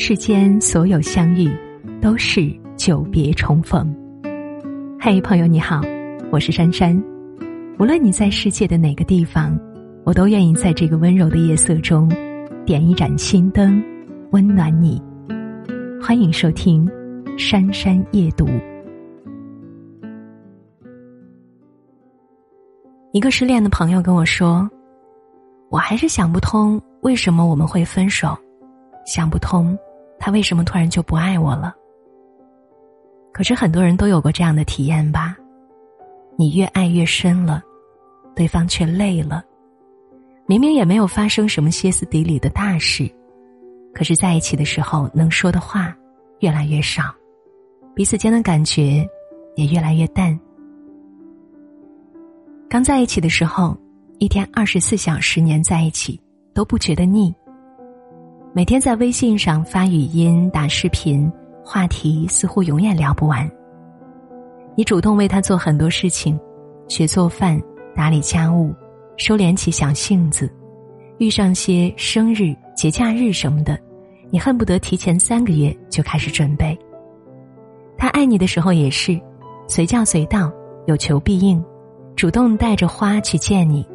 [0.00, 1.50] 世间所有相遇，
[2.00, 3.92] 都是久别重逢。
[5.00, 5.80] 嘿，朋友你好，
[6.30, 6.96] 我是珊珊。
[7.80, 9.58] 无论你在世界的哪个地方，
[10.04, 12.08] 我都愿意在这个温柔的夜色中，
[12.64, 13.82] 点一盏心灯，
[14.30, 15.02] 温暖你。
[16.00, 16.86] 欢迎收听
[17.36, 18.46] 《珊珊夜读》。
[23.12, 24.70] 一个失恋的朋友跟我说
[25.70, 28.38] ：“我还是想不通，为什么我们会分手？
[29.04, 29.76] 想不通。”
[30.18, 31.74] 他为什么突然就不爱我了？
[33.32, 35.36] 可是很多人都有过这样的体验吧？
[36.36, 37.62] 你越爱越深了，
[38.34, 39.44] 对方却累了。
[40.46, 43.08] 明明也没有发生什么歇斯底里的大事，
[43.94, 45.94] 可是在一起的时候能说的话
[46.40, 47.14] 越来越少，
[47.94, 49.06] 彼此间的感觉
[49.56, 50.38] 也越来越淡。
[52.68, 53.76] 刚在一起的时候，
[54.18, 56.20] 一天二十四小时黏在一起
[56.54, 57.34] 都不觉得腻。
[58.54, 61.30] 每天在微信上发语音、打视频，
[61.62, 63.48] 话题似乎永远聊不完。
[64.74, 66.38] 你主动为他做很多事情，
[66.88, 67.60] 学做饭、
[67.94, 68.74] 打理家务、
[69.18, 70.50] 收敛起小性子，
[71.18, 73.78] 遇上些生日、节假日什么的，
[74.30, 76.76] 你恨不得提前三个月就开始准备。
[77.98, 79.20] 他爱你的时候也是，
[79.68, 80.50] 随叫随到，
[80.86, 81.62] 有求必应，
[82.16, 83.86] 主动带着花去见你。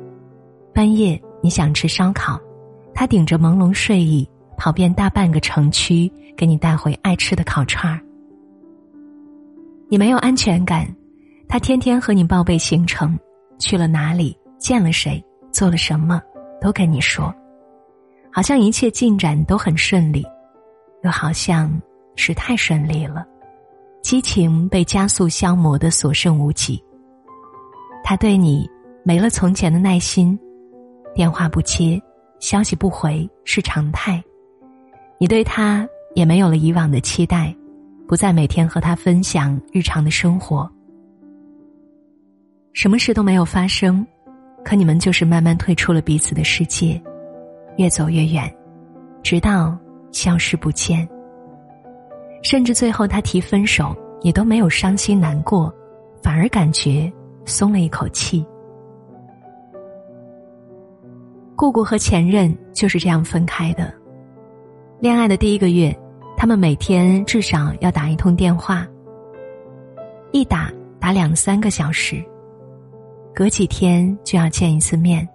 [0.73, 2.40] 半夜你想吃烧烤，
[2.94, 4.30] 他顶着朦胧睡意。
[4.64, 8.00] 跑遍大半个城区，给你带回爱吃的烤串儿。
[9.89, 10.88] 你没有安全感，
[11.50, 13.20] 他天天和你报备行程，
[13.59, 16.22] 去了哪里，见了谁，做了什么，
[16.61, 17.36] 都跟你说，
[18.31, 20.25] 好像一切进展都很顺利，
[21.03, 21.70] 又好像
[22.16, 23.27] 是太顺利了，
[24.02, 26.81] 激情被加速消磨的所剩无几。
[28.02, 28.66] 他对你
[29.03, 30.39] 没了从前的耐心，
[31.14, 32.02] 电话不接，
[32.39, 34.23] 消息不回是常态。
[35.19, 37.56] 你对他也没有了以往的期待，
[38.08, 40.70] 不再每天和他分享日常的生活，
[42.73, 44.05] 什么事都没有发生，
[44.65, 47.02] 可你们就是慢慢退出了彼此的世界，
[47.77, 48.54] 越走越远，
[49.23, 49.77] 直到
[50.11, 51.08] 消失不见。
[52.42, 55.73] 甚至最后他提分手，你都没有伤心难过，
[56.21, 57.11] 反而感觉
[57.45, 58.45] 松了一口气。
[61.55, 63.93] 姑姑和前任就是这样分开的。
[65.03, 65.93] 恋爱的第一个月，
[66.37, 68.87] 他们每天至少要打一通电话，
[70.31, 72.23] 一打打两三个小时，
[73.36, 75.27] 隔几天就要见一次面。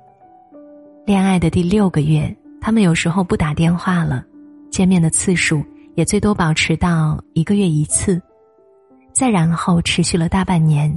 [1.05, 4.25] 恋爱的第六个月，他们有时候不打电话了，
[4.71, 5.63] 见面的次数
[5.97, 8.19] 也最多保持到一个月一次。
[9.13, 10.91] 再然后持续了大半年，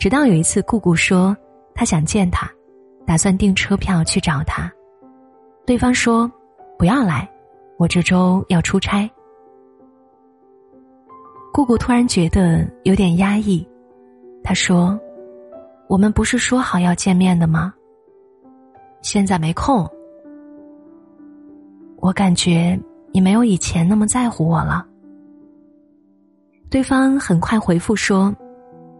[0.00, 1.36] 直到有一次，姑姑说
[1.76, 2.50] 她想见他，
[3.06, 4.68] 打算订车票去找他，
[5.64, 6.28] 对方说
[6.76, 7.29] 不要来。
[7.80, 9.10] 我这周要出差，
[11.50, 13.66] 姑姑突然觉得有点压抑。
[14.44, 15.00] 她说
[15.88, 17.72] ：“我们不是说好要见面的吗？
[19.00, 19.88] 现在没空。
[22.00, 22.78] 我感觉
[23.12, 24.86] 你没有以前那么在乎我了。”
[26.68, 28.30] 对方很快回复说：“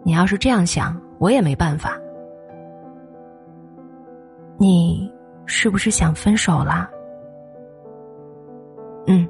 [0.02, 2.00] 你要是这样想，我也没办法。
[4.56, 5.12] 你
[5.44, 6.90] 是不是想分手了？”
[9.12, 9.28] 嗯，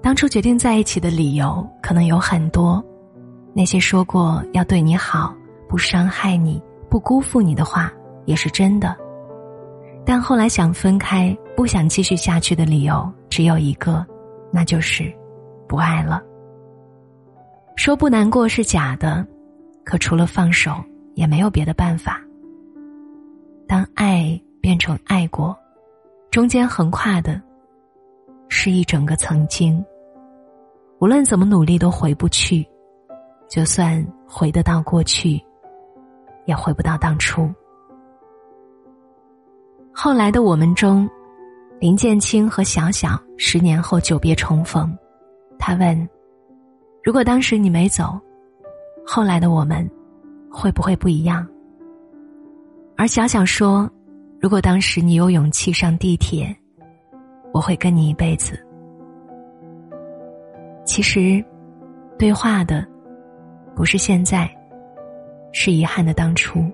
[0.00, 2.82] 当初决定在一起的理由可能有很多，
[3.52, 5.36] 那些说过要对你好、
[5.68, 7.92] 不伤害你、不辜负你的话
[8.24, 8.96] 也是真的，
[10.02, 14.06] 但后来想分开、不想继续下去的理由只有一个，
[14.50, 15.12] 那就是
[15.68, 16.22] 不爱了。
[17.76, 19.26] 说不难过是假的，
[19.84, 20.72] 可除了放手
[21.16, 22.18] 也没有别的办法。
[23.68, 25.54] 当爱变成爱过。
[26.30, 27.42] 中间横跨的，
[28.48, 29.84] 是一整个曾经。
[31.00, 32.64] 无论怎么努力都回不去，
[33.48, 35.42] 就算回得到过去，
[36.44, 37.52] 也回不到当初。
[39.92, 41.10] 后来的我们中，
[41.80, 44.96] 林建清和小小十年后久别重逢，
[45.58, 46.08] 他问
[47.02, 48.16] ：“如果当时你没走，
[49.04, 49.84] 后来的我们
[50.48, 51.44] 会不会不一样？”
[52.96, 53.90] 而小小说。
[54.40, 56.56] 如果当时你有勇气上地铁，
[57.52, 58.58] 我会跟你一辈子。
[60.86, 61.44] 其实，
[62.18, 62.82] 对话的
[63.76, 64.50] 不是现在，
[65.52, 66.64] 是遗憾的当初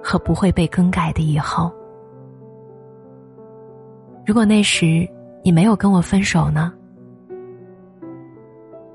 [0.00, 1.72] 和不会被更改的以后。
[4.24, 5.08] 如果那时
[5.42, 6.72] 你没有跟我分手呢？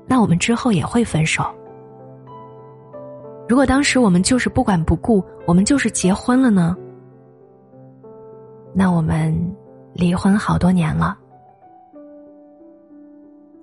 [0.06, 1.44] 那我们之后也会分手。
[3.46, 6.74] 如果当时我们就是不管不顾，我们就是结婚了呢？
[8.74, 9.34] 那我们
[9.92, 11.18] 离婚好多年了。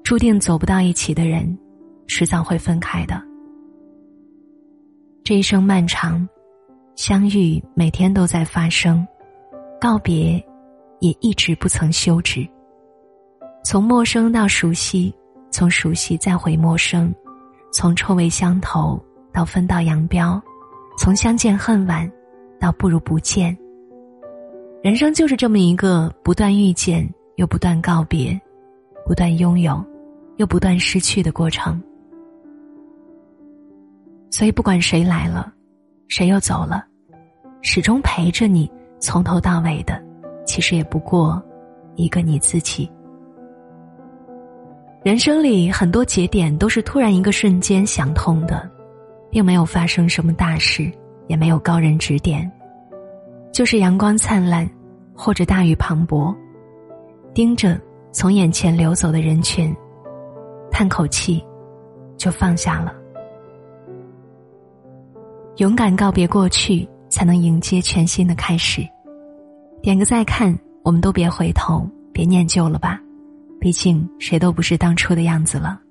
[0.04, 1.57] 注定走不到一起的人，
[2.07, 3.21] 迟早会分开的。
[5.24, 6.27] 这一生漫长，
[6.95, 9.06] 相遇每天都在发生，
[9.81, 10.42] 告别
[11.01, 12.48] 也一直不曾休止。
[13.65, 15.13] 从陌生到熟悉，
[15.51, 17.13] 从熟悉再回陌生，
[17.74, 18.98] 从臭味相投
[19.33, 20.42] 到分道扬镳，
[20.98, 22.10] 从相见恨晚
[22.62, 23.57] 到不如不见。
[24.88, 27.06] 人生就是这么一个不断遇见
[27.36, 28.39] 又不断告别，
[29.06, 29.86] 不断拥有
[30.38, 31.78] 又不断失去的过程。
[34.31, 35.51] 所以，不管谁来了，
[36.07, 36.86] 谁又走了，
[37.62, 40.01] 始终陪着你从头到尾的，
[40.45, 41.44] 其实也不过
[41.98, 42.89] 一个你自己。
[45.04, 48.66] 人生里很多节点都是突然一个瞬间想通的，
[49.30, 50.89] 并没有发生什么大事，
[51.28, 52.50] 也没有高人指点，
[53.51, 54.66] 就是阳光灿烂，
[55.17, 56.33] 或者大雨磅礴，
[57.33, 57.79] 盯着
[58.11, 59.75] 从眼前流走的人群，
[60.71, 61.43] 叹口气，
[62.15, 62.93] 就放下了。
[65.57, 68.87] 勇敢告别过去，才能迎接全新的开始。
[69.81, 73.01] 点个再看，我们都别回头，别念旧了吧。
[73.59, 75.81] 毕竟谁都不是当初的样子了，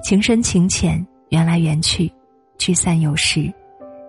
[0.00, 2.10] 情深情浅，缘来缘去，
[2.56, 3.52] 聚散有时。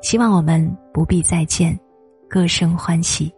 [0.03, 1.77] 希望我们不必再见，
[2.29, 3.33] 各生欢喜。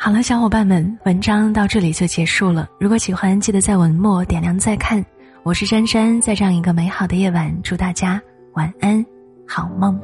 [0.00, 2.68] 好了，小伙伴们，文章到这里就结束了。
[2.78, 5.04] 如果喜欢，记得在文末点亮再看。
[5.42, 8.22] 我是珊珊，在这样一个美好的夜晚，祝大家
[8.52, 9.04] 晚安，
[9.44, 10.00] 好梦。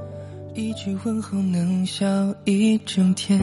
[0.53, 2.05] 一句问候能笑
[2.45, 3.41] 一整天，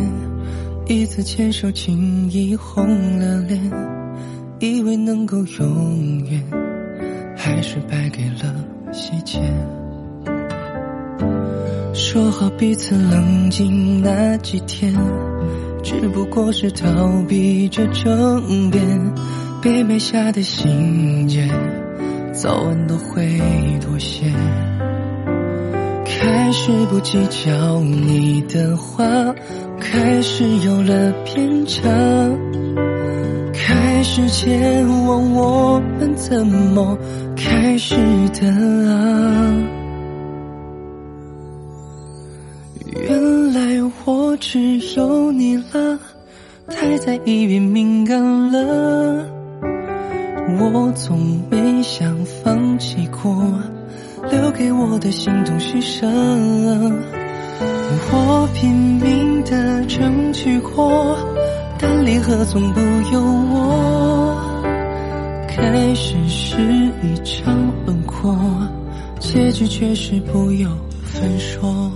[0.88, 2.86] 一次牵手轻易红
[3.18, 3.72] 了脸。
[4.60, 6.44] 以为能够永远，
[7.38, 8.54] 还是败给了
[8.92, 9.40] 细节。
[11.94, 14.94] 说好彼此冷静那几天，
[15.92, 16.88] 只不过是逃
[17.28, 18.82] 避着争辩。
[19.62, 21.48] 被埋下的心结，
[22.34, 23.40] 早晚都会
[23.82, 24.26] 妥协。
[26.06, 29.06] 开始不计较你的话，
[29.80, 31.90] 开始有了偏差。
[33.54, 36.98] 开始前往，我们怎么
[37.36, 37.96] 开始
[38.34, 38.48] 的
[38.90, 39.81] 啊？
[44.42, 46.00] 只有你了，
[46.68, 48.20] 太在意变敏感
[48.52, 49.24] 了。
[50.60, 53.32] 我从没想放弃过，
[54.32, 56.08] 留给我的心痛是舍？
[58.12, 61.16] 我拼命的争取过。
[61.78, 62.80] 但离合总不
[63.14, 64.36] 由我，
[65.48, 66.58] 开始是
[67.04, 67.56] 一场
[67.86, 68.36] 轮廓，
[69.20, 70.68] 结局却是不由
[71.04, 71.92] 分说。